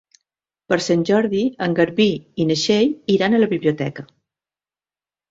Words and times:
Per 0.71 0.77
Sant 0.83 1.01
Jordi 1.09 1.41
en 1.65 1.75
Garbí 1.79 2.07
i 2.43 2.47
na 2.51 2.57
Txell 2.61 2.95
iran 3.17 3.35
a 3.35 3.43
la 3.43 3.49
biblioteca. 3.53 4.07